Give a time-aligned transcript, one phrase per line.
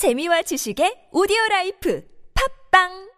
[0.00, 2.02] 재미와 지식의 오디오 life
[2.72, 3.10] 팟빵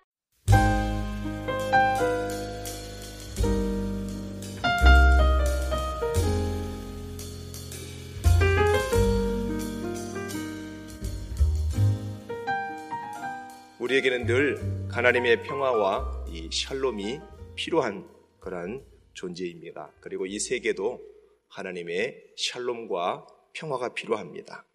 [13.78, 17.20] 우리에게는 늘 하나님의 평화와 이 샬롬이
[17.54, 18.10] 필요한
[18.40, 19.92] 그런 존재입니다.
[20.00, 21.00] 그리고 이 세계도
[21.46, 24.66] 하나님의 샬롬과 평화가 필요합니다.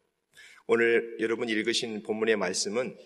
[0.70, 2.97] 오늘 여러분 읽으신 본문의 말씀은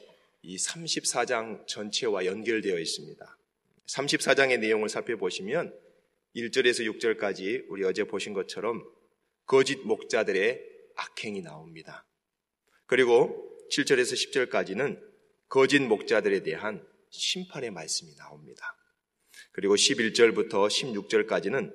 [0.42, 3.38] 이 34장 전체와 연결되어 있습니다.
[3.86, 5.72] 34장의 내용을 살펴보시면
[6.36, 8.84] 1절에서 6절까지 우리 어제 보신 것처럼
[9.46, 10.60] 거짓 목자들의
[10.96, 12.04] 악행이 나옵니다.
[12.88, 15.00] 그리고 7절에서 10절까지는
[15.48, 18.76] 거짓 목자들에 대한 심판의 말씀이 나옵니다.
[19.52, 21.72] 그리고 11절부터 16절까지는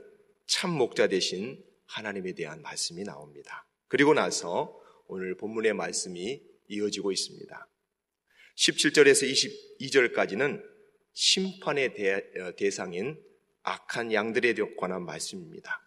[0.49, 3.69] 참 목자 대신 하나님에 대한 말씀이 나옵니다.
[3.87, 7.69] 그리고 나서 오늘 본문의 말씀이 이어지고 있습니다.
[8.57, 10.63] 17절에서 22절까지는
[11.13, 13.23] 심판의 대, 상인
[13.63, 15.83] 악한 양들에 관한 말씀입니다.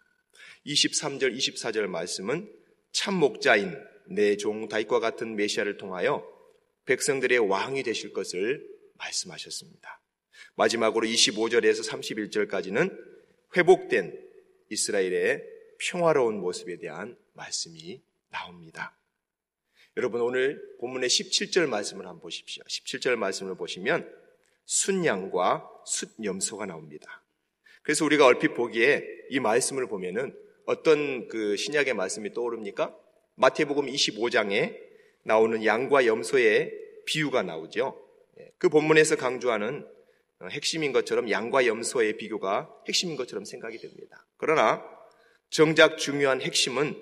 [0.66, 2.50] 23절, 24절 말씀은
[2.92, 3.76] 참 목자인
[4.08, 6.26] 내 종 다윗과 같은 메시아를 통하여
[6.84, 10.00] 백성들의 왕이 되실 것을 말씀하셨습니다.
[10.56, 12.96] 마지막으로 25절에서 31절까지는
[13.56, 14.30] 회복된
[14.70, 15.44] 이스라엘의
[15.78, 18.99] 평화로운 모습에 대한 말씀이 나옵니다.
[19.96, 22.62] 여러분 오늘 본문의 17절 말씀을 한번 보십시오.
[22.64, 24.08] 17절 말씀을 보시면
[24.64, 27.24] 순양과 숫염소가 나옵니다.
[27.82, 32.96] 그래서 우리가 얼핏 보기에 이 말씀을 보면은 어떤 그 신약의 말씀이 떠오릅니까?
[33.34, 34.78] 마태복음 25장에
[35.24, 36.72] 나오는 양과 염소의
[37.06, 38.00] 비유가 나오죠.
[38.38, 39.84] 예, 그 본문에서 강조하는
[40.50, 44.24] 핵심인 것처럼 양과 염소의 비교가 핵심인 것처럼 생각이 됩니다.
[44.36, 44.84] 그러나
[45.50, 46.96] 정작 중요한 핵심은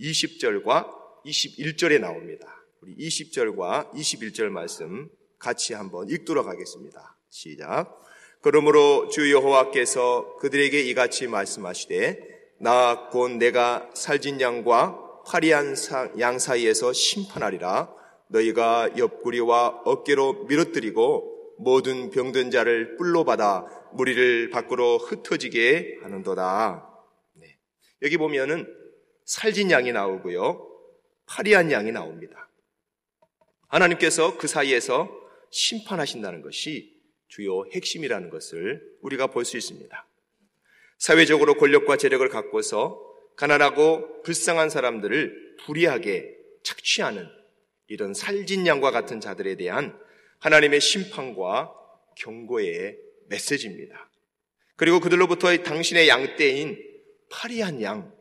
[0.00, 2.46] 20절과 21절에 나옵니다.
[2.80, 5.08] 우리 20절과 21절 말씀
[5.38, 7.16] 같이 한번 읽도록 하겠습니다.
[7.30, 8.00] 시작.
[8.40, 15.74] 그러므로 주 여호와께서 그들에게 이같이 말씀하시되 나 곧 내가 살진 양과 화려한
[16.18, 17.90] 양 사이에서 심판하리라
[18.28, 26.88] 너희가 옆구리와 어깨로 밀어뜨리고 모든 병든 자를 뿔로 받아 무리를 밖으로 흩어지게 하는도다.
[27.34, 27.56] 네.
[28.02, 28.66] 여기 보면은
[29.24, 30.73] 살진 양이 나오고요.
[31.26, 32.48] 파리한 양이 나옵니다.
[33.68, 35.10] 하나님께서 그 사이에서
[35.50, 36.94] 심판하신다는 것이
[37.28, 40.06] 주요 핵심이라는 것을 우리가 볼 수 있습니다.
[40.98, 43.00] 사회적으로 권력과 재력을 갖고서
[43.36, 47.28] 가난하고 불쌍한 사람들을 불의하게 착취하는
[47.88, 49.98] 이런 살진 양과 같은 자들에 대한
[50.38, 51.72] 하나님의 심판과
[52.16, 52.98] 경고의
[53.28, 54.10] 메시지입니다.
[54.76, 56.78] 그리고 그들로부터 당신의 양떼인
[57.30, 58.14] 파리한 양,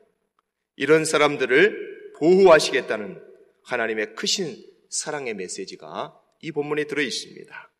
[0.75, 3.21] 이런 사람들을 보호하시겠다는
[3.63, 4.55] 하나님의 크신
[4.89, 7.71] 사랑의 메시지가 이 본문에 들어 있습니다.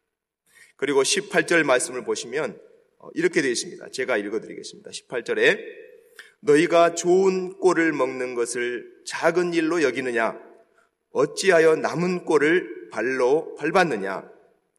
[0.76, 2.60] 그리고 18절 말씀을 보시면
[3.00, 3.90] 어, 이렇게 되어 있습니다.
[3.90, 4.92] 제가 읽어 드리겠습니다.
[4.92, 5.60] 18절에
[6.40, 10.40] 너희가 좋은 꼴을 먹는 것을 작은 일로 여기느냐?
[11.12, 14.30] 어찌하여 남은 꼴을 발로 밟았느냐?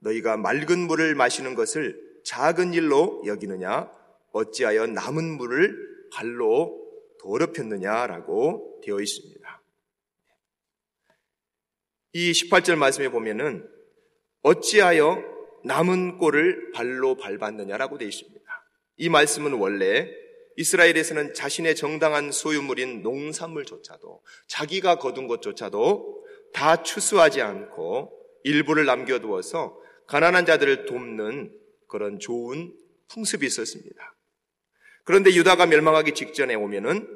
[0.01, 3.91] 너희가 맑은 물을 마시는 것을 작은 일로 여기느냐?
[4.33, 6.83] 어찌하여 남은 물을 발로
[7.21, 9.34] 더럽혔느냐라고 되어 있습니다.
[12.15, 13.69] 이 18절 말씀에 보면은
[14.43, 15.23] 어찌하여
[15.65, 18.41] 남은 꼴을 발로 밟았느냐라고 되어 있습니다.
[18.99, 20.09] 이 말씀은 원래
[20.57, 28.13] 이스라엘에서는 자신의 정당한 소유물인 농산물조차도 자기가 거둔 것조차도 다 추수하지 않고
[28.45, 29.77] 일부를 남겨두어서
[30.07, 31.53] 가난한 자들을 돕는
[31.89, 32.73] 그런 좋은
[33.09, 34.15] 풍습이 있었습니다.
[35.03, 37.09] 그런데 유다가 멸망하기 직전에 오면은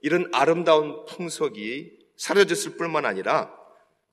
[0.00, 3.63] 이런 아름다운 풍속이 사라졌을 뿐만 아니라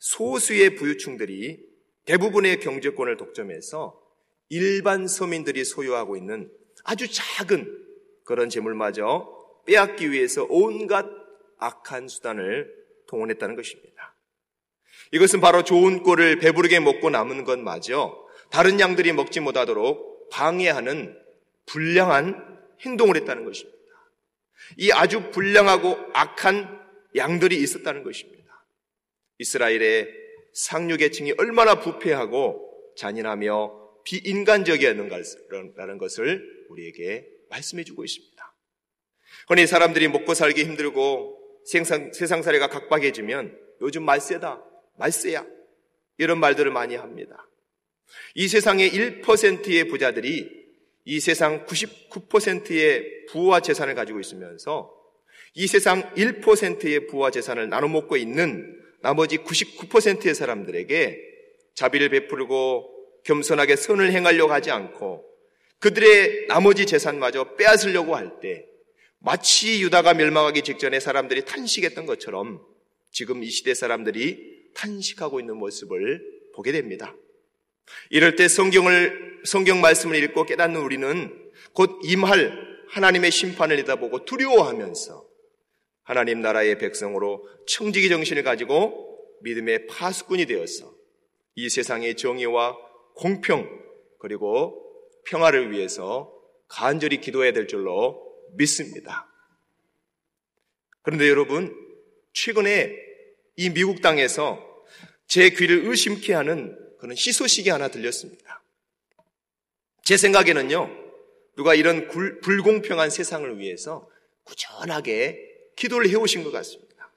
[0.01, 1.59] 소수의 부유층들이
[2.05, 4.01] 대부분의 경제권을 독점해서
[4.49, 6.51] 일반 서민들이 소유하고 있는
[6.83, 7.77] 아주 작은
[8.25, 9.29] 그런 재물마저
[9.67, 11.05] 빼앗기 위해서 온갖
[11.59, 12.73] 악한 수단을
[13.07, 14.15] 동원했다는 것입니다.
[15.11, 21.15] 이것은 바로 좋은 꼴을 배부르게 먹고 남은 것마저 다른 양들이 먹지 못하도록 방해하는
[21.67, 23.77] 불량한 행동을 했다는 것입니다.
[24.77, 26.81] 이 아주 불량하고 악한
[27.15, 28.40] 양들이 있었다는 것입니다.
[29.41, 30.07] 이스라엘의
[30.53, 38.55] 상류 계층이 얼마나 부패하고 잔인하며 비인간적이었는가라는 것을 우리에게 말씀해 주고 있습니다.
[39.47, 44.63] 흔히 사람들이 먹고 살기 힘들고 세상, 세상살이가 각박해지면 요즘 말세다,
[44.97, 45.45] 말세야
[46.17, 47.47] 이런 말들을 많이 합니다.
[48.35, 50.61] 이 세상의 1%의 부자들이
[51.05, 54.93] 이 세상 99%의 부와 재산을 가지고 있으면서
[55.55, 61.19] 이 세상 1%의 부와 재산을 나눠 먹고 있는 나머지 99%의 사람들에게
[61.75, 65.25] 자비를 베풀고 겸손하게 선을 행하려고 하지 않고
[65.79, 68.65] 그들의 나머지 재산마저 빼앗으려고 할 때
[69.23, 72.59] 마치 유다가 멸망하기 직전에 사람들이 탄식했던 것처럼
[73.11, 76.21] 지금 이 시대 사람들이 탄식하고 있는 모습을
[76.55, 77.15] 보게 됩니다.
[78.09, 82.51] 이럴 때 성경을, 성경 말씀을 읽고 깨닫는 우리는 곧 임할
[82.89, 85.25] 하나님의 심판을 내다보고 두려워하면서
[86.11, 90.93] 하나님 나라의 백성으로 청지기 정신을 가지고 믿음의 파수꾼이 되어서
[91.55, 92.75] 이 세상의 정의와
[93.15, 93.65] 공평
[94.19, 94.77] 그리고
[95.23, 96.37] 평화를 위해서
[96.67, 99.25] 간절히 기도해야 될 줄로 믿습니다.
[101.01, 101.73] 그런데 여러분,
[102.33, 102.93] 최근에
[103.55, 104.59] 이 미국 땅에서
[105.27, 108.61] 제 귀를 의심케 하는 그런 시소식이 하나 들렸습니다.
[110.03, 110.89] 제 생각에는요,
[111.55, 112.09] 누가 이런
[112.41, 114.09] 불공평한 세상을 위해서
[114.43, 115.50] 꾸준하게
[115.81, 117.11] 기도를 해오신 것 같습니다.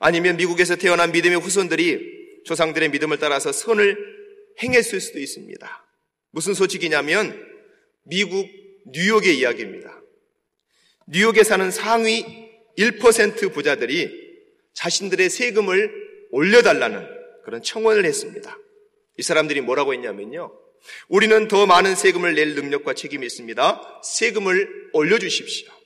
[0.00, 3.96] 아니면 미국에서 태어난 믿음의 후손들이 조상들의 믿음을 따라서 선을
[4.62, 5.86] 행했을 수도 있습니다.
[6.30, 7.46] 무슨 소식이냐면
[8.02, 8.48] 미국
[8.86, 10.02] 뉴욕의 이야기입니다.
[11.06, 12.24] 뉴욕에 사는 상위
[12.76, 14.10] 1% 부자들이
[14.74, 15.92] 자신들의 세금을
[16.30, 17.06] 올려달라는
[17.44, 18.58] 그런 청원을 했습니다.
[19.18, 20.52] 이 사람들이 뭐라고 했냐면요.
[21.08, 24.00] 우리는 더 많은 세금을 낼 능력과 책임이 있습니다.
[24.02, 25.79] 세금을 올려주십시오.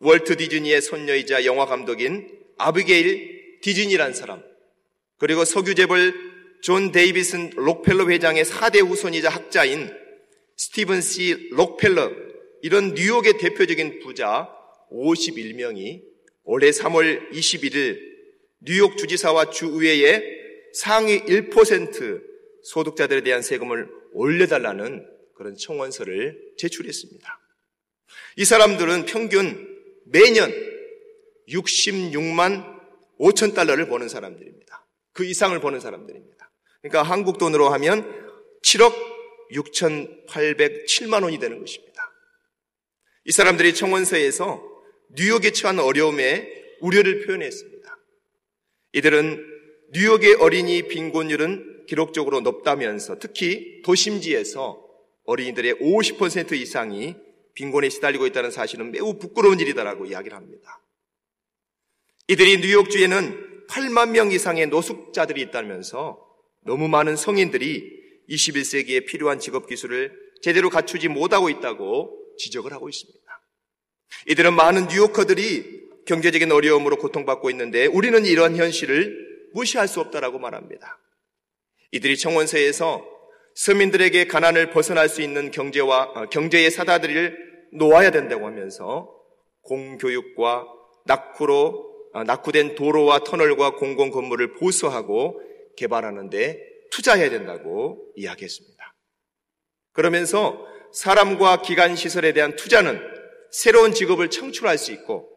[0.00, 4.42] 월트 디즈니의 손녀이자 영화 감독인 아비게일 디즈니란 사람,
[5.18, 6.14] 그리고 석유재벌
[6.62, 9.90] 존 데이비슨 록펠러 회장의 4대 후손이자 학자인
[10.56, 12.12] 스티븐 C 록펠러,
[12.62, 14.48] 이런 뉴욕의 대표적인 부자
[14.92, 16.02] 51명이
[16.44, 18.00] 올해 3월 21일
[18.60, 20.22] 뉴욕 주지사와 주의회에
[20.74, 22.22] 상위 1%
[22.62, 27.40] 소득자들에 대한 세금을 올려달라는 그런 청원서를 제출했습니다.
[28.36, 29.77] 이 사람들은 평균
[30.10, 30.52] 매년
[31.48, 32.78] 66만
[33.18, 34.86] 5천 달러를 버는 사람들입니다.
[35.12, 36.50] 그 이상을 버는 사람들입니다.
[36.80, 38.04] 그러니까 한국 돈으로 하면
[38.62, 38.94] 7억
[39.52, 42.12] 6,807만 원이 되는 것입니다.
[43.24, 44.62] 이 사람들이 청원서에서
[45.16, 46.48] 뉴욕에 처한 어려움에
[46.80, 47.98] 우려를 표현했습니다.
[48.92, 49.44] 이들은
[49.92, 54.86] 뉴욕의 어린이 빈곤율은 기록적으로 높다면서 특히 도심지에서
[55.24, 57.16] 어린이들의 50% 이상이
[57.58, 60.80] 빈곤에 시달리고 있다는 사실은 매우 부끄러운 일이다라고 이야기를 합니다.
[62.28, 66.24] 이들이 뉴욕주에는 8만 명 이상의 노숙자들이 있다면서
[66.64, 67.98] 너무 많은 성인들이
[68.30, 73.18] 21세기에 필요한 직업 기술을 제대로 갖추지 못하고 있다고 지적을 하고 있습니다.
[74.28, 81.00] 이들은 많은 뉴요커들이 경제적인 어려움으로 고통받고 있는데 우리는 이러한 현실을 무시할 수 없다라고 말합니다.
[81.90, 83.17] 이들이 청원서에서
[83.58, 89.12] 서민들에게 가난을 벗어날 수 있는 경제와 어, 경제의 사다리를 놓아야 된다고 하면서
[89.62, 90.64] 공교육과
[91.06, 95.40] 낙후로 아, 낙후된 도로와 터널과 공공 건물을 보수하고
[95.76, 96.62] 개발하는데
[96.92, 98.94] 투자해야 된다고 이야기했습니다.
[99.92, 103.00] 그러면서 사람과 기관 시설에 대한 투자는
[103.50, 105.30] 새로운 직업을 창출할 수 있고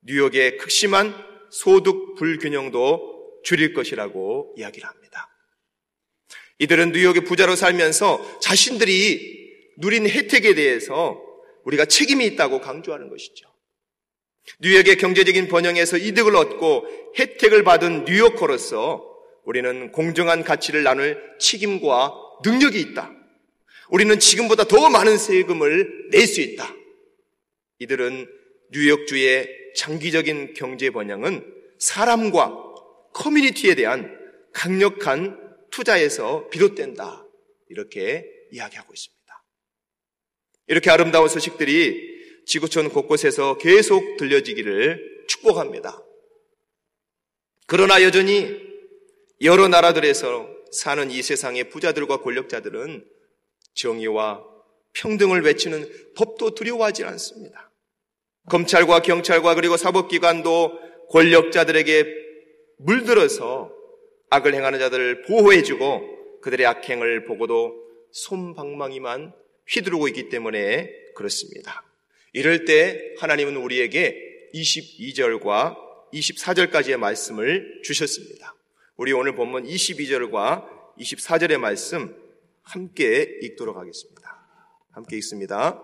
[0.00, 1.14] 뉴욕의 극심한
[1.52, 5.31] 소득 불균형도 줄일 것이라고 이야기를 합니다.
[6.62, 11.20] 이들은 뉴욕의 부자로 살면서 자신들이 누린 혜택에 대해서
[11.64, 13.48] 우리가 책임이 있다고 강조하는 것이죠.
[14.60, 16.86] 뉴욕의 경제적인 번영에서 이득을 얻고
[17.18, 19.04] 혜택을 받은 뉴요커로서
[19.44, 22.14] 우리는 공정한 가치를 나눌 책임과
[22.44, 23.10] 능력이 있다.
[23.90, 26.72] 우리는 지금보다 더 많은 세금을 낼 수 있다.
[27.80, 28.28] 이들은
[28.70, 31.44] 뉴욕주의 장기적인 경제 번영은
[31.80, 32.56] 사람과
[33.14, 34.16] 커뮤니티에 대한
[34.52, 35.41] 강력한
[35.72, 37.26] 투자에서 비롯된다.
[37.68, 39.44] 이렇게 이야기하고 있습니다.
[40.68, 46.02] 이렇게 아름다운 소식들이 지구촌 곳곳에서 계속 들려지기를 축복합니다.
[47.66, 48.60] 그러나 여전히
[49.40, 53.04] 여러 나라들에서 사는 이 세상의 부자들과 권력자들은
[53.74, 54.44] 정의와
[54.94, 57.72] 평등을 외치는 법도 두려워하지 않습니다.
[58.50, 60.78] 검찰과 경찰과 그리고 사법기관도
[61.10, 62.06] 권력자들에게
[62.78, 63.81] 물들어서
[64.32, 67.74] 악을 행하는 자들을 보호해주고 그들의 악행을 보고도
[68.12, 69.34] 손방망이만
[69.68, 71.84] 휘두르고 있기 때문에 그렇습니다.
[72.32, 75.76] 이럴 때 하나님은 우리에게 22절과
[76.14, 78.54] 24절까지의 말씀을 주셨습니다.
[78.96, 80.66] 우리 오늘 본문 22절과
[80.98, 82.16] 24절의 말씀
[82.62, 84.46] 함께 읽도록 하겠습니다.
[84.92, 85.78] 함께 읽습니다.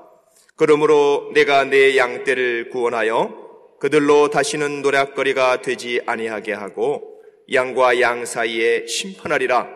[0.56, 7.17] 그러므로 내가 내 양떼를 구원하여 그들로 다시는 노략거리가 되지 아니하게 하고
[7.52, 9.68] 양과 양 사이에 심판하리라.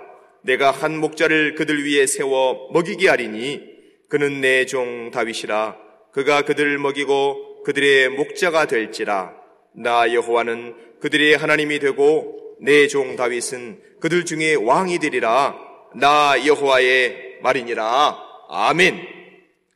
[0.43, 3.63] 내가 한 목자를 그들 위에 세워 먹이게 하리니
[4.09, 5.77] 그는 내 종 다윗이라.
[6.13, 9.35] 그가 그들을 먹이고 그들의 목자가 될지라.
[9.75, 15.57] 나 여호와는 그들의 하나님이 되고 내 종 다윗은 그들 중에 왕이 되리라.
[15.95, 18.19] 나 여호와의 말이니라.
[18.51, 19.07] 아멘.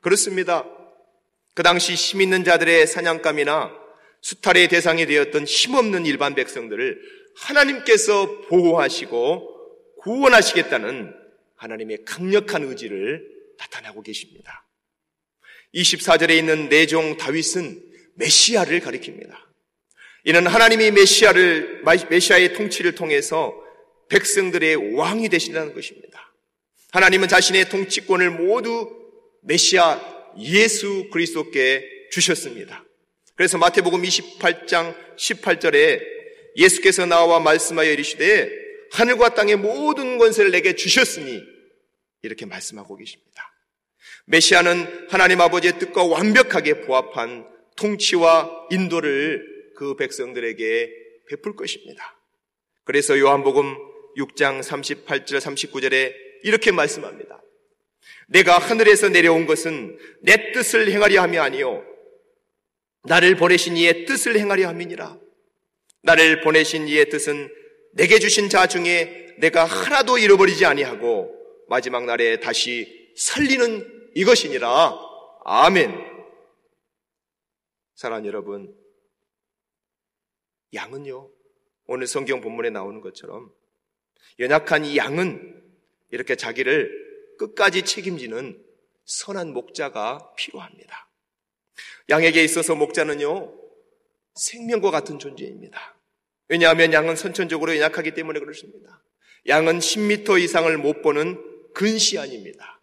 [0.02, 0.64] 그렇습니다.
[1.54, 3.72] 그 당시 힘 있는 자들의 사냥감이나
[4.20, 6.98] 수탈의 대상이 되었던 힘없는 일반 백성들을
[7.36, 9.54] 하나님께서 보호하시고
[10.00, 11.14] 구원하시겠다는
[11.56, 13.26] 하나님의 강력한 의지를
[13.58, 14.66] 나타나고 계십니다.
[15.74, 17.82] 24절에 있는 내종 다윗은
[18.14, 19.34] 메시아를 가리킵니다.
[20.24, 23.54] 이는 하나님이 메시아를, 메시아의 통치를 통해서
[24.08, 26.32] 백성들의 왕이 되신다는 것입니다.
[26.92, 28.90] 하나님은 자신의 통치권을 모두
[29.42, 30.00] 메시아
[30.38, 32.84] 예수 그리스도께 주셨습니다.
[33.34, 36.15] 그래서 마태복음 28장 18절에
[36.56, 38.50] 예수께서 나와 말씀하여 이르시되
[38.92, 41.42] 하늘과 땅의 모든 권세를 내게 주셨으니
[42.22, 43.52] 이렇게 말씀하고 계십니다.
[44.26, 47.46] 메시아는 하나님 아버지의 뜻과 완벽하게 부합한
[47.76, 50.92] 통치와 인도를 그 백성들에게
[51.28, 52.16] 베풀 것입니다.
[52.84, 53.76] 그래서 요한복음
[54.16, 57.42] 6장 38절 39절에 이렇게 말씀합니다.
[58.28, 61.84] 내가 하늘에서 내려온 것은 내 뜻을 행하려 함이 아니요
[63.04, 65.25] 나를 보내신 이의 뜻을 행하려 함이니라.
[66.06, 67.52] 나를 보내신 이의 뜻은
[67.92, 71.34] 내게 주신 자 중에 내가 하나도 잃어버리지 아니하고
[71.68, 74.94] 마지막 날에 다시 살리는 이것이니라.
[75.44, 76.06] 아멘.
[77.96, 78.72] 사랑 여러분,
[80.74, 81.28] 양은요,
[81.86, 83.52] 오늘 성경 본문에 나오는 것처럼
[84.38, 85.64] 연약한 이 양은
[86.10, 88.62] 이렇게 자기를 끝까지 책임지는
[89.06, 91.08] 선한 목자가 필요합니다.
[92.10, 93.52] 양에게 있어서 목자는요,
[94.34, 95.95] 생명과 같은 존재입니다.
[96.48, 99.02] 왜냐하면 양은 선천적으로 연약하기 때문에 그렇습니다.
[99.48, 101.40] 양은 10m 이상을 못 보는
[101.74, 102.80] 근시안입니다.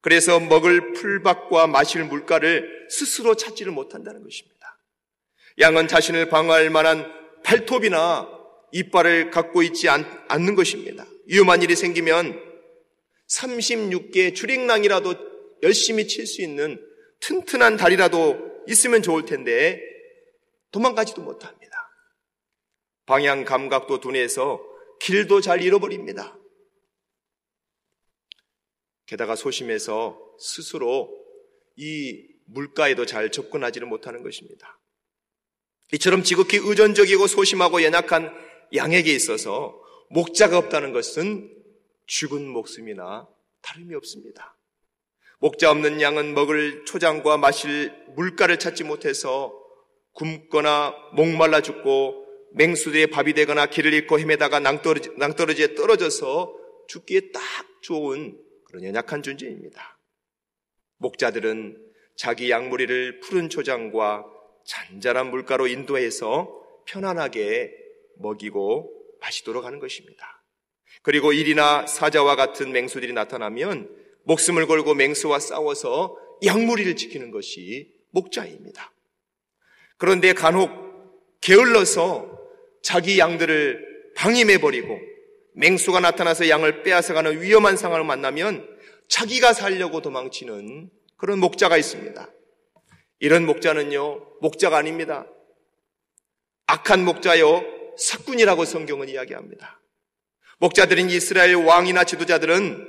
[0.00, 4.78] 그래서 먹을 풀밭과 마실 물가를 스스로 찾지를 못한다는 것입니다.
[5.60, 7.10] 양은 자신을 방어할 만한
[7.44, 8.28] 발톱이나
[8.72, 11.06] 이빨을 갖고 있지 않, 는 것입니다.
[11.26, 12.40] 위험한 일이 생기면
[13.28, 15.14] 36개 주링낭이라도
[15.62, 16.84] 열심히 칠 수 있는
[17.20, 19.80] 튼튼한 다리라도 있으면 좋을 텐데
[20.72, 21.61] 도망가지도 못합니다.
[23.06, 24.62] 방향 감각도 둔해서
[25.00, 26.38] 길도 잘 잃어버립니다.
[29.06, 31.10] 게다가 소심해서 스스로
[31.76, 34.78] 이 물가에도 잘 접근하지를 못하는 것입니다.
[35.92, 38.32] 이처럼 지극히 의존적이고 소심하고 연약한
[38.74, 39.78] 양에게 있어서
[40.10, 41.50] 목자가 없다는 것은
[42.06, 43.28] 죽은 목숨이나
[43.60, 44.56] 다름이 없습니다.
[45.38, 49.52] 목자 없는 양은 먹을 초장과 마실 물가를 찾지 못해서
[50.12, 52.21] 굶거나 목말라 죽고
[52.54, 56.54] 맹수들의 밥이 되거나 길을 잃고 헤매다가 낭떠러지, 낭떠러지에 떨어져서
[56.88, 57.42] 죽기에 딱
[57.82, 59.98] 좋은 그런 연약한 존재입니다.
[60.98, 61.76] 목자들은
[62.16, 64.24] 자기 양무리를 푸른 초장과
[64.64, 67.72] 잔잔한 물가로 인도해서 편안하게
[68.18, 70.44] 먹이고 마시도록 하는 것입니다.
[71.02, 73.88] 그리고 일이나 사자와 같은 맹수들이 나타나면
[74.24, 78.92] 목숨을 걸고 맹수와 싸워서 양무리를 지키는 것이 목자입니다.
[79.96, 80.70] 그런데 간혹
[81.40, 82.41] 게을러서
[82.82, 84.98] 자기 양들을 방임해버리고
[85.54, 88.68] 맹수가 나타나서 양을 빼앗아가는 위험한 상황을 만나면
[89.08, 92.30] 자기가 살려고 도망치는 그런 목자가 있습니다.
[93.20, 95.26] 이런 목자는요, 목자가 아닙니다.
[96.66, 97.62] 악한 목자요,
[97.96, 99.80] 사꾼이라고 성경은 이야기합니다.
[100.58, 102.88] 목자들인 이스라엘 왕이나 지도자들은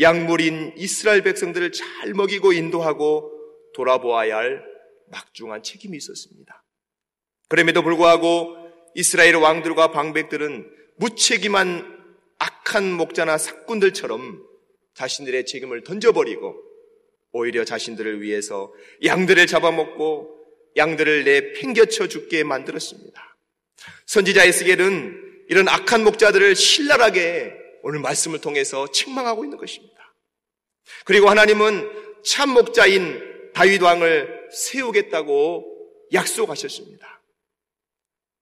[0.00, 3.32] 약물인 이스라엘 백성들을 잘 먹이고 인도하고
[3.74, 4.64] 돌아보아야 할
[5.10, 6.64] 막중한 책임이 있었습니다.
[7.48, 8.56] 그럼에도 불구하고
[8.98, 11.98] 이스라엘 왕들과 방백들은 무책임한
[12.40, 14.44] 악한 목자나 사꾼들처럼
[14.94, 16.56] 자신들의 책임을 던져버리고
[17.30, 18.72] 오히려 자신들을 위해서
[19.04, 20.34] 양들을 잡아먹고
[20.76, 23.36] 양들을 내 팽겨쳐 죽게 만들었습니다.
[24.06, 30.12] 선지자 에스겔은 이런 악한 목자들을 신랄하게 오늘 말씀을 통해서 책망하고 있는 것입니다.
[31.04, 31.88] 그리고 하나님은
[32.24, 35.66] 참 목자인 다윗 왕을 세우겠다고
[36.12, 37.17] 약속하셨습니다.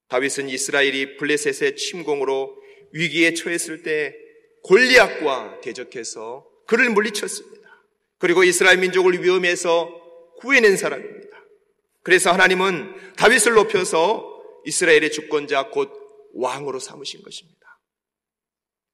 [0.09, 2.57] 다윗은 이스라엘이 블레셋의 침공으로
[2.93, 4.15] 위기에 처했을 때
[4.63, 7.57] 골리앗과 대적해서 그를 물리쳤습니다.
[8.19, 9.91] 그리고 이스라엘 민족을 위험해서
[10.39, 11.37] 구해낸 사람입니다.
[12.03, 14.33] 그래서 하나님은 다윗을 높여서
[14.65, 15.91] 이스라엘의 주권자 곧
[16.35, 17.57] 왕으로 삼으신 것입니다.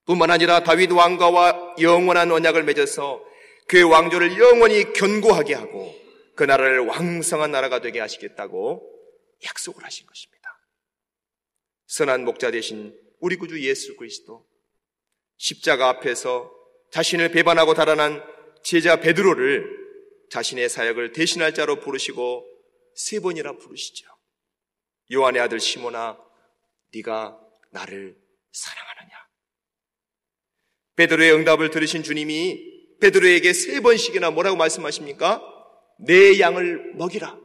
[0.04, 3.22] 뿐만 아니라 다윗 왕가와 영원한 언약을 맺어서
[3.68, 5.94] 그의 왕조를 영원히 견고하게 하고
[6.34, 8.82] 그 나라를 왕성한 나라가 되게 하시겠다고
[9.44, 10.41] 약속을 하신 것입니다.
[11.92, 14.46] 선한 목자 되신 우리 구주 예수 그리스도
[15.36, 16.50] 십자가 앞에서
[16.90, 18.24] 자신을 배반하고 달아난
[18.62, 19.66] 제자 베드로를
[20.30, 22.48] 자신의 사역을 대신할 자로 부르시고
[22.94, 24.06] 세 번이나 부르시죠.
[25.12, 26.18] 요한의 아들 시모나
[26.94, 27.38] 네가
[27.72, 28.16] 나를
[28.52, 29.10] 사랑하느냐?
[30.96, 35.42] 베드로의 응답을 들으신 주님이 베드로에게 세 번씩이나 뭐라고 말씀하십니까?
[35.98, 37.38] 내 양을 먹이라.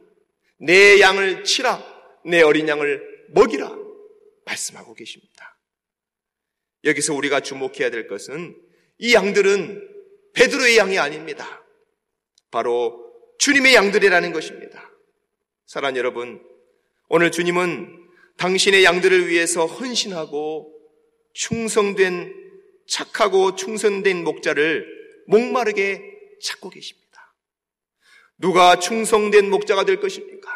[0.60, 1.84] 내 양을 치라.
[2.24, 3.87] 내 어린 양을 먹이라.
[4.48, 5.58] 말씀하고 계십니다.
[6.84, 8.56] 여기서 우리가 주목해야 될 것은
[8.98, 9.96] 이 양들은
[10.34, 11.64] 베드로의 양이 아닙니다.
[12.50, 13.04] 바로
[13.40, 14.92] 주님의 양들이라는 것입니다.
[15.66, 16.42] 사랑 여러분,
[17.10, 20.74] 오늘 주님은 당신의 양들을 위해서 헌신하고
[21.34, 22.34] 충성된
[22.88, 24.88] 착하고 충성된 목자를
[25.28, 26.02] 목마르게
[26.42, 27.36] 찾고 계십니다.
[28.38, 30.48] 누가 충성된 목자가 될 것입니까?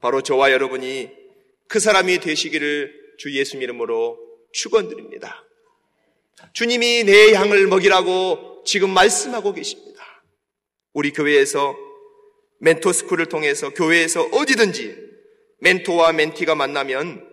[0.00, 1.21] 바로 저와 여러분이
[1.68, 4.18] 그 사람이 되시기를 주 예수 이름으로
[4.52, 5.44] 축원드립니다.
[6.52, 10.02] 주님이 내 양을 먹이라고 지금 말씀하고 계십니다.
[10.92, 11.76] 우리 교회에서
[12.58, 14.96] 멘토스쿨을 통해서 교회에서 어디든지
[15.60, 17.28] 멘토와 멘티가 만나면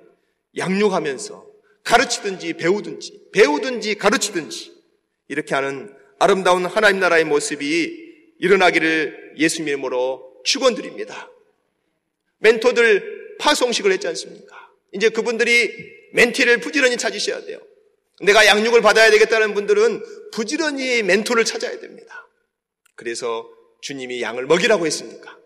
[0.57, 1.47] 양육하면서
[1.83, 4.73] 가르치든지 배우든지 배우든지 가르치든지
[5.27, 8.09] 이렇게 하는 아름다운 하나님 나라의 모습이
[8.39, 11.29] 일어나기를 예수 이름으로 축원드립니다.
[12.39, 14.69] 멘토들 파송식을 했지 않습니까?
[14.93, 15.71] 이제 그분들이
[16.13, 17.59] 멘티를 부지런히 찾으셔야 돼요.
[18.21, 22.27] 내가 양육을 받아야 되겠다는 분들은 부지런히 멘토를 찾아야 됩니다.
[22.95, 23.49] 그래서
[23.81, 25.37] 주님이 양을 먹이라고 했습니까?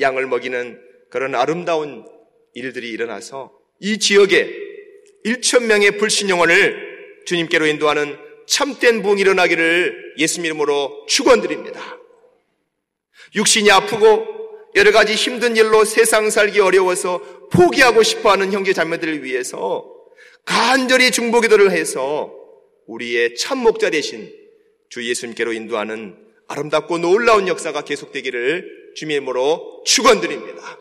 [0.00, 2.06] 양을 먹이는 그런 아름다운
[2.54, 4.50] 일들이 일어나서 이 지역에
[5.26, 8.16] 1천 명의 불신 영혼을 주님께로 인도하는
[8.46, 11.98] 참된 부흥이 일어나기를 예수 이름으로 축원드립니다.
[13.34, 14.35] 육신이 아프고
[14.76, 19.90] 여러 가지 힘든 일로 세상 살기 어려워서 포기하고 싶어 하는 형제 자매들을 위해서
[20.44, 22.30] 간절히 중보 기도를 해서
[22.86, 24.30] 우리의 참 목자 대신
[24.90, 26.14] 주 예수님께로 인도하는
[26.46, 30.78] 아름답고 놀라운 역사가 계속되기를 주님으로 축원드립니다.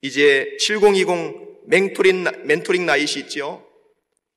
[0.00, 3.66] 이제 7020 멘토링, 멘토링 나이시 있죠?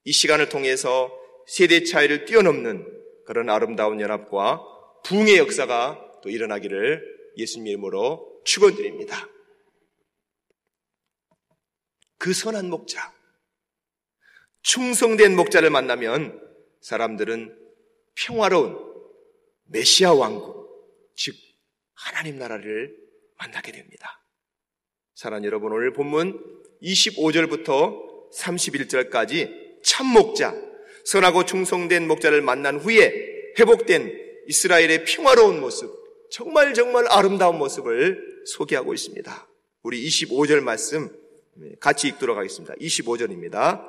[0.04, 1.12] 이 시간을 통해서
[1.48, 2.86] 세대 차이를 뛰어넘는
[3.26, 4.62] 그런 아름다운 연합과
[5.06, 9.30] 부흥의 역사가 또 일어나기를 예수님 이름으로 축원드립니다.
[12.18, 13.14] 그 선한 목자,
[14.64, 16.42] 충성된 목자를 만나면
[16.82, 17.58] 사람들은
[18.16, 18.78] 평화로운
[19.66, 21.36] 메시아 왕국, 즉
[21.94, 22.96] 하나님 나라를
[23.38, 24.24] 만나게 됩니다.
[25.14, 26.40] 사랑 여러분, 오늘 본문
[26.82, 30.54] 25절부터 31절까지 참 목자,
[31.06, 35.92] 선하고 충성된 목자를 만난 후에 회복된 이스라엘의 평화로운 모습,
[36.32, 39.48] 정말 정말 아름다운 모습을 소개하고 있습니다.
[39.84, 41.10] 우리 25절 말씀
[41.80, 42.74] 같이 읽도록 하겠습니다.
[42.76, 43.82] 25절입니다.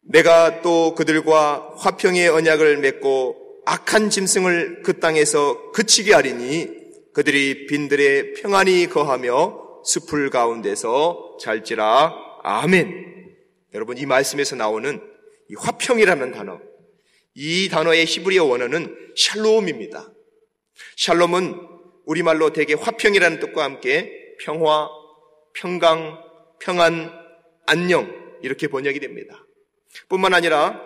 [0.00, 8.88] 내가 또 그들과 화평의 언약을 맺고 악한 짐승을 그 땅에서 그치게 하리니 그들이 빈들에 평안히
[8.88, 13.36] 거하며 숲을 가운데서 잘지라 아멘.
[13.74, 15.00] 여러분 이 말씀에서 나오는
[15.48, 16.60] 이 화평이라는 단어
[17.34, 20.11] 이 단어의 히브리어 원어는 샬롬입니다.
[20.96, 21.68] 샬롬은
[22.04, 24.88] 우리말로 대개 화평이라는 뜻과 함께 평화,
[25.54, 26.18] 평강,
[26.60, 27.12] 평안,
[27.66, 29.46] 안녕 이렇게 번역이 됩니다.
[30.08, 30.80] 뿐만 아니라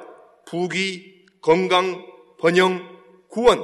[0.46, 2.04] 부귀, 건강,
[2.38, 2.96] 번영,
[3.28, 3.62] 구원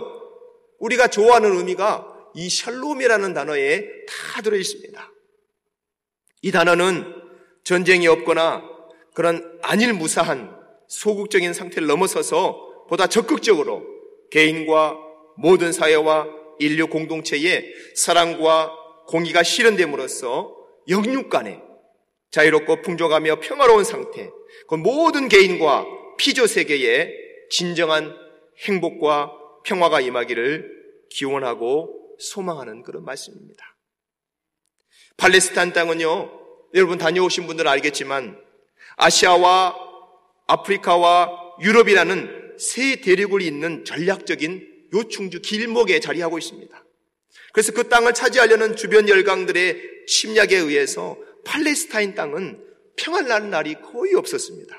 [0.79, 5.13] 우리가 좋아하는 의미가 이 샬롬이라는 단어에 다 들어 있습니다.
[6.43, 7.15] 이 단어는
[7.65, 8.63] 전쟁이 없거나
[9.15, 10.57] 그런 안일무사한
[10.89, 13.83] 소극적인 상태를 넘어서서 보다 적극적으로
[14.31, 14.97] 개인과
[15.37, 16.27] 모든 사회와
[16.59, 18.73] 인류 공동체에 사랑과
[19.07, 20.57] 공의가 실현됨으로써
[20.89, 21.61] 영육 간에
[22.31, 24.31] 자유롭고 풍족하며 평화로운 상태,
[24.69, 27.13] 그 모든 개인과 피조 세계에
[27.51, 28.17] 진정한
[28.65, 29.33] 행복과
[29.65, 33.77] 평화가 임하기를 기원하고 소망하는 그런 말씀입니다.
[35.17, 36.41] 팔레스타인 땅은요,
[36.75, 38.41] 여러분 다녀오신 분들은 알겠지만
[38.97, 39.77] 아시아와
[40.47, 46.85] 아프리카와 유럽이라는 세 대륙을 잇는 전략적인 요충주 길목에 자리하고 있습니다.
[47.53, 52.63] 그래서 그 땅을 차지하려는 주변 열강들의 침략에 의해서 팔레스타인 땅은
[52.97, 54.79] 평안나는 날이 거의 없었습니다.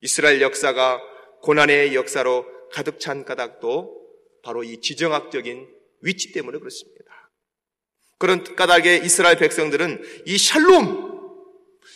[0.00, 1.00] 이스라엘 역사가
[1.42, 3.96] 고난의 역사로 가득 찬 까닭도
[4.42, 5.68] 바로 이 지정학적인
[6.00, 6.98] 위치 때문에 그렇습니다.
[8.18, 11.18] 그런 까닭에 이스라엘 백성들은 이 샬롬,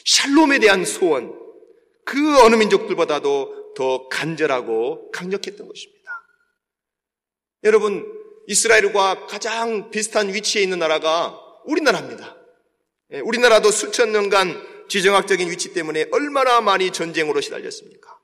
[0.04, 1.38] 샬롬에 대한 소원,
[2.04, 6.01] 그 어느 민족들보다도 더 간절하고 강력했던 것입니다.
[7.64, 8.04] 여러분,
[8.48, 12.36] 이스라엘과 가장 비슷한 위치에 있는 나라가 우리나라입니다.
[13.12, 18.18] 예, 우리나라도 수천 년간 지정학적인 위치 때문에 얼마나 많이 전쟁으로 시달렸습니까?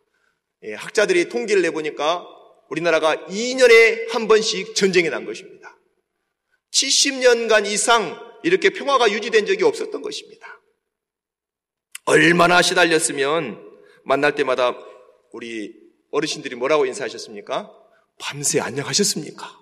[0.64, 2.26] 예, 학자들이 통계를 내보니까
[2.68, 5.78] 우리나라가 2년에 한 번씩 전쟁이 난 것입니다.
[6.72, 10.60] 70년간 이상 이렇게 평화가 유지된 적이 없었던 것입니다.
[12.04, 13.62] 얼마나 시달렸으면
[14.04, 14.76] 만날 때마다
[15.32, 15.74] 우리
[16.10, 17.70] 어르신들이 뭐라고 인사하셨습니까?
[18.18, 19.58] 밤새 안녕하셨습니까?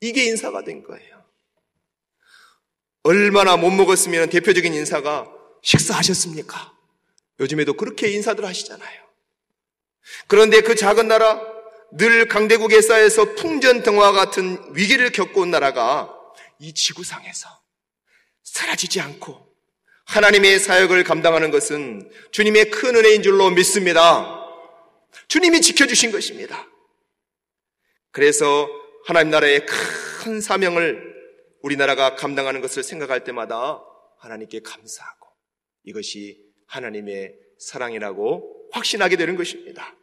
[0.00, 1.24] 이게 인사가 된 거예요.
[3.02, 5.30] 얼마나 못 먹었으면 대표적인 인사가
[5.62, 6.74] 식사하셨습니까?
[7.40, 9.08] 요즘에도 그렇게 인사들 하시잖아요.
[10.26, 11.40] 그런데 그 작은 나라,
[11.92, 16.14] 늘 강대국에 쌓여서 풍전등화 같은 위기를 겪어온 나라가
[16.58, 17.48] 이 지구상에서
[18.42, 19.46] 사라지지 않고
[20.04, 24.44] 하나님의 사역을 감당하는 것은 주님의 큰 은혜인 줄로 믿습니다.
[25.28, 26.66] 주님이 지켜주신 것입니다.
[28.10, 28.68] 그래서
[29.04, 31.16] 하나님 나라의 큰 사명을
[31.62, 33.82] 우리나라가 감당하는 것을 생각할 때마다
[34.18, 35.28] 하나님께 감사하고
[35.84, 39.96] 이것이 하나님의 사랑이라고 확신하게 되는 것입니다.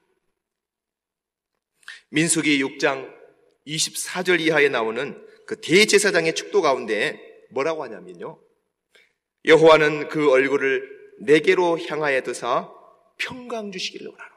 [2.09, 3.13] 민수기 6장
[3.67, 7.19] 24절 이하에 나오는 그 대제사장의 축도 가운데
[7.51, 8.41] 뭐라고 하냐면요.
[9.45, 12.71] 여호와는 그 얼굴을 내게로 향하여 드사
[13.17, 14.35] 평강 주시기를 원하노라.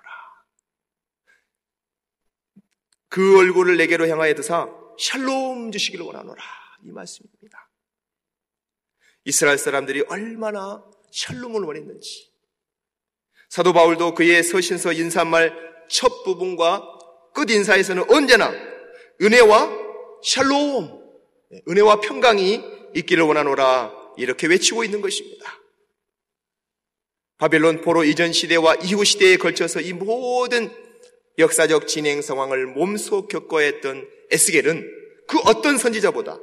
[3.09, 4.69] 그 얼굴을 내게로 향하여 드사
[4.99, 6.43] 샬롬 주시기를 원하노라.
[6.85, 7.71] 이 말씀입니다.
[9.25, 12.33] 이스라엘 사람들이 얼마나 샬롬을 원했는지.
[13.49, 15.55] 사도 바울도 그의 서신서 인사말
[15.89, 16.83] 첫 부분과
[17.35, 18.53] 끝 인사에서는 언제나
[19.21, 19.71] 은혜와
[20.23, 21.03] 샬롬,
[21.69, 22.63] 은혜와 평강이
[22.95, 25.59] 있기를 원하노라 이렇게 외치고 있는 것입니다.
[27.39, 30.71] 바벨론 포로 이전 시대와 이후 시대에 걸쳐서 이 모든
[31.39, 34.99] 역사적 진행 상황을 몸소 겪어야 했던 에스겔은
[35.29, 36.39] 그 어떤 선지자보다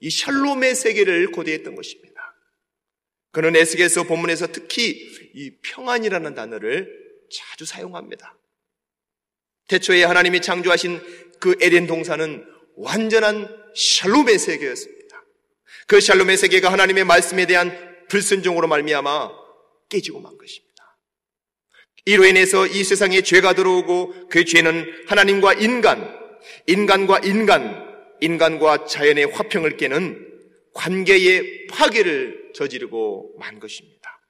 [0.00, 2.12] 이 샬롬의 세계를 고대했던 것입니다.
[3.30, 8.36] 그는 에스겔서 본문에서 특히 이 평안이라는 단어를 자주 사용합니다.
[9.68, 11.00] 태초에 하나님이 창조하신
[11.40, 12.44] 그 에덴 동산은
[12.76, 15.24] 완전한 샬롬의 세계였습니다.
[15.86, 19.30] 그 샬롬의 세계가 하나님의 말씀에 대한 불순종으로 말미암아
[19.88, 20.71] 깨지고 만 것입니다.
[22.04, 26.18] 이로 인해서 이 세상에 죄가 들어오고 그 죄는 하나님과 인간,
[26.66, 27.86] 인간과 인간,
[28.20, 30.28] 인간과 자연의 화평을 깨는
[30.74, 34.20] 관계의 파괴를 저지르고 만 것입니다.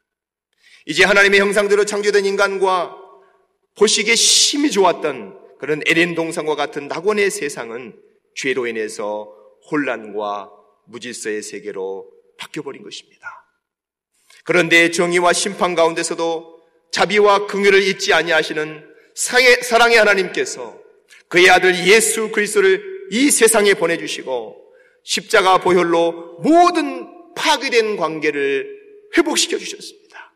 [0.86, 2.96] 이제 하나님의 형상대로 창조된 인간과
[3.76, 7.96] 보시기에 심히 좋았던 그런 에덴 동산과 같은 낙원의 세상은
[8.34, 9.32] 죄로 인해서
[9.70, 10.50] 혼란과
[10.86, 13.28] 무질서의 세계로 바뀌어버린 것입니다.
[14.44, 16.61] 그런데 정의와 심판 가운데서도
[16.92, 20.78] 자비와 긍휼을 잊지 아니하시는 사랑의 하나님께서
[21.28, 24.62] 그의 아들 예수 그리스도를 이 세상에 보내주시고
[25.02, 28.80] 십자가 보혈로 모든 파괴된 관계를
[29.16, 30.34] 회복시켜 주셨습니다.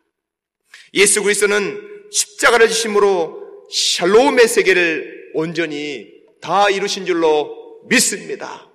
[0.93, 1.79] 예수 그리스도는
[2.11, 8.71] 십자가를 지심으로 샬롬의 세계를 온전히 다 이루신 줄로 믿습니다.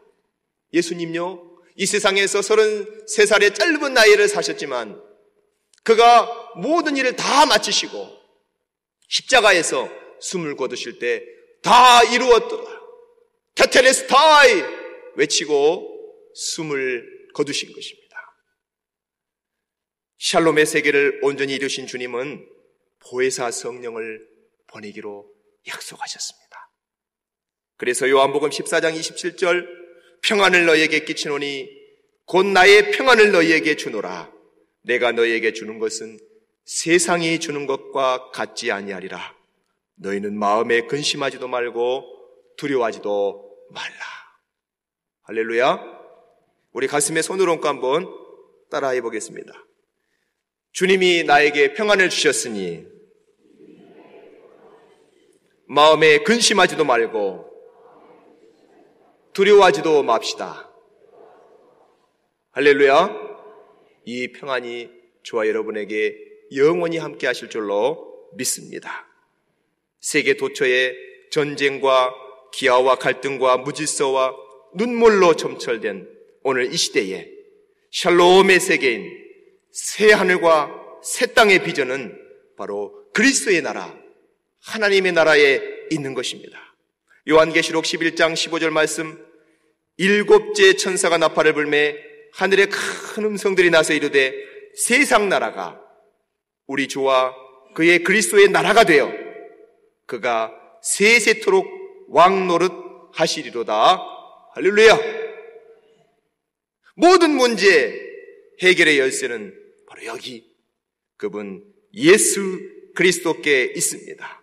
[0.73, 5.01] 예수님요, 이 세상에서 33살의 짧은 나이를 사셨지만
[5.83, 8.19] 그가 모든 일을 다 마치시고
[9.09, 9.89] 십자가에서
[10.21, 12.83] 숨을 거두실 때 다 이루었더라.
[13.55, 14.63] 테테레스타이
[15.15, 15.89] 외치고
[16.35, 18.03] 숨을 거두신 것입니다.
[20.19, 22.49] 샬롬의 세계를 온전히 이루신 주님은
[23.01, 24.27] 보혜사 성령을
[24.69, 25.29] 보내기로
[25.69, 26.71] 약속하셨습니다.
[27.77, 29.67] 그래서 요한복음 14장 27절
[30.23, 31.69] 평안을 너희에게 끼치노니
[32.27, 34.33] 곧 나의 평안을 너희에게 주노라.
[34.83, 36.19] 내가 너희에게 주는 것은
[36.65, 39.35] 세상이 주는 것과 같지 아니하리라.
[39.97, 42.05] 너희는 마음에 근심하지도 말고
[42.57, 44.05] 두려워하지도 말라.
[45.23, 46.03] 할렐루야.
[46.73, 48.09] 우리 가슴에 손을 얹고 한번
[48.71, 49.53] 따라해 보겠습니다.
[50.73, 52.87] 주님이 나에게 평안을 주셨으니
[55.67, 57.51] 마음에 근심하지도 말고
[59.33, 60.71] 두려워하지도 맙시다.
[62.53, 63.22] 할렐루야.
[64.05, 64.91] 이 평안이
[65.23, 66.17] 저와 여러분에게
[66.57, 69.07] 영원히 함께 하실 줄로 믿습니다.
[70.01, 70.97] 세계 도처의
[71.31, 72.15] 전쟁과
[72.53, 74.35] 기아와 갈등과 무질서와
[74.75, 76.09] 눈물로 점철된
[76.43, 77.29] 오늘 이 시대에
[77.91, 79.23] 샬롬의 세계인
[79.71, 82.19] 새 하늘과 새 땅의 비전은
[82.57, 83.97] 바로 그리스도의 나라,
[84.61, 85.61] 하나님의 나라에
[85.91, 86.59] 있는 것입니다.
[87.29, 89.25] 요한계시록 11장 15절 말씀
[89.97, 94.35] 일곱째 천사가 나팔을 불매 하늘에 큰 음성들이 나서 이르되
[94.75, 95.81] 세상 나라가
[96.67, 97.35] 우리 주와
[97.75, 99.13] 그의 그리스도의 나라가 되어
[100.07, 101.67] 그가 세세토록
[102.09, 102.73] 왕 노릇
[103.15, 104.01] 하시리로다.
[104.55, 104.99] 할렐루야.
[106.95, 107.99] 모든 문제
[108.63, 109.55] 해결의 열쇠는
[109.87, 110.47] 바로 여기
[111.17, 111.65] 그분
[111.95, 112.61] 예수
[112.95, 114.43] 그리스도께 있습니다.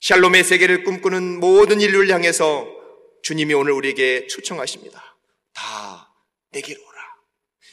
[0.00, 2.68] 샬롬의 세계를 꿈꾸는 모든 인류를 향해서
[3.22, 5.16] 주님이 오늘 우리에게 초청하십니다.
[5.54, 6.12] 다
[6.52, 6.87] 내게로.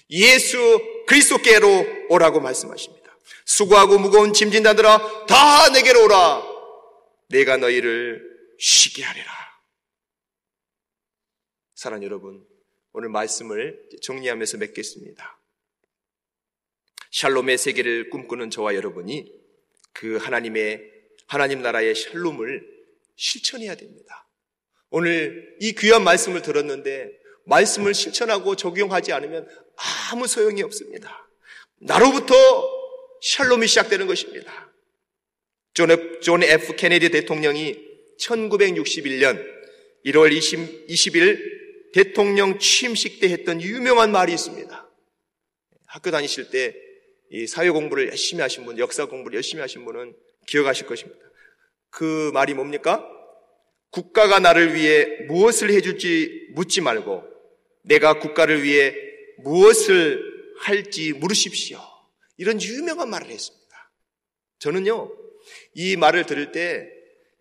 [0.09, 3.17] 예수 그리스도께로 오라고 말씀하십니다.
[3.45, 6.43] 수고하고 무거운 짐진 자들아 다 내게로 오라.
[7.29, 8.21] 내가 너희를
[8.59, 9.31] 쉬게 하리라.
[11.75, 12.45] 사랑 여러분,
[12.93, 15.39] 오늘 말씀을 정리하면서 맺겠습니다.
[17.11, 19.31] 샬롬의 세계를 꿈꾸는 저와 여러분이
[19.93, 20.81] 그 하나님의
[21.27, 22.65] 하나님 나라의 샬롬을
[23.15, 24.27] 실천해야 됩니다.
[24.89, 27.11] 오늘 이 귀한 말씀을 들었는데
[27.45, 29.47] 말씀을 실천하고 적용하지 않으면
[30.11, 31.29] 아무 소용이 없습니다.
[31.79, 32.35] 나로부터
[33.21, 34.71] 샬롬이 시작되는 것입니다.
[35.73, 37.77] 존 F, 존 F 케네디 대통령이
[38.19, 39.43] 1961년
[40.05, 44.89] 1월 20, 20일 대통령 취임식 때 했던 유명한 말이 있습니다.
[45.87, 46.85] 학교 다니실 때
[47.31, 50.15] 이 사회 공부를 열심히 하신 분, 역사 공부를 열심히 하신 분은
[50.47, 51.19] 기억하실 것입니다.
[51.89, 53.05] 그 말이 뭡니까?
[53.89, 57.23] 국가가 나를 위해 무엇을 해줄지 묻지 말고
[57.83, 58.95] 내가 국가를 위해
[59.39, 60.21] 무엇을
[60.59, 61.79] 할지 물으십시오.
[62.37, 63.91] 이런 유명한 말을 했습니다.
[64.59, 65.11] 저는요,
[65.73, 66.95] 이 말을 들을 때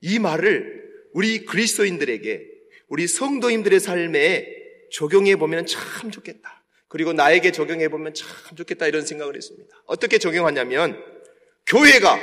[0.06, 2.46] 이 말을 우리 그리스도인들에게
[2.88, 4.46] 우리 성도인들의 삶에
[4.92, 6.62] 적용해 보면 참 좋겠다.
[6.88, 9.82] 그리고 나에게 적용해 보면 참 좋겠다 이런 생각을 했습니다.
[9.86, 11.02] 어떻게 적용하냐면
[11.66, 12.20] 교회가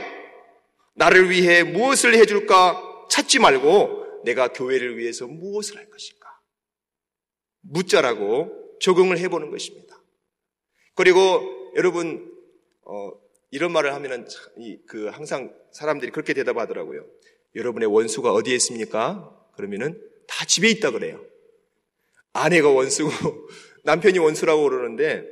[0.93, 2.79] 나를 위해 무엇을 해줄까
[3.09, 6.39] 찾지 말고 내가 교회를 위해서 무엇을 할 것인가
[7.61, 10.01] 묻자라고 적용을 해보는 것입니다.
[10.95, 12.31] 그리고 여러분
[12.83, 13.11] 어,
[13.51, 14.27] 이런 말을 하면은
[14.87, 17.05] 그 항상 사람들이 그렇게 대답하더라고요.
[17.55, 19.37] 여러분의 원수가 어디에 있습니까?
[19.55, 21.23] 그러면은 다 집에 있다 그래요.
[22.33, 23.11] 아내가 원수고
[23.83, 25.25] 남편이 원수라고 그러는데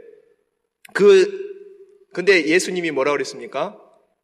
[0.93, 1.49] 그
[2.13, 3.79] 근데 예수님이 뭐라 그랬습니까?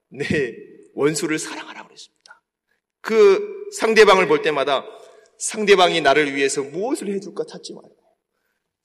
[0.10, 0.56] 내
[0.94, 2.44] 원수를 사랑하라고 그랬습니다.
[3.02, 4.86] 그 상대방을 볼 때마다
[5.38, 8.05] 상대방이 나를 위해서 무엇을 해줄까 찾지 말고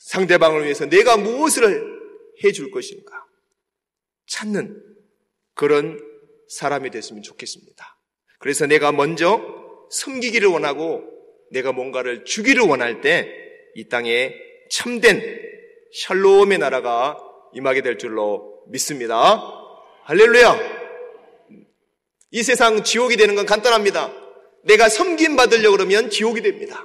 [0.00, 2.00] 상대방을 위해서 내가 무엇을
[2.44, 3.24] 해줄 것인가
[4.26, 4.82] 찾는
[5.54, 5.98] 그런
[6.48, 7.98] 사람이 됐으면 좋겠습니다.
[8.38, 9.40] 그래서 내가 먼저
[9.90, 11.04] 섬기기를 원하고
[11.52, 13.40] 내가 뭔가를 주기를 원할 때
[13.74, 14.34] 이 땅에
[14.70, 15.22] 참된
[15.92, 17.18] 샬롬의 나라가
[17.52, 19.42] 임하게 될 줄로 믿습니다.
[20.04, 20.80] 할렐루야!
[22.32, 24.12] 이 세상 지옥이 되는 건 간단합니다.
[24.64, 26.84] 내가 섬김 받으려고 그러면 지옥이 됩니다.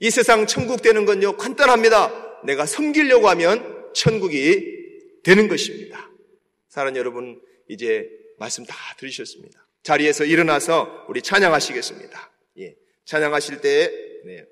[0.00, 2.27] 이 세상 천국 되는 건요, 간단합니다.
[2.44, 4.78] 내가 섬기려고 하면 천국이
[5.22, 6.10] 되는 것입니다.
[6.68, 9.66] 사랑 여러분, 이제 말씀 다 들으셨습니다.
[9.82, 12.32] 자리에서 일어나서 우리 찬양하시겠습니다.
[12.58, 12.76] 예.
[13.04, 13.92] 찬양하실 때,
[14.24, 14.44] 네.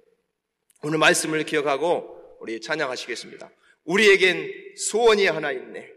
[0.82, 3.50] 오늘 말씀을 기억하고 우리 찬양하시겠습니다.
[3.84, 5.95] 우리에겐 소원이 하나 있네.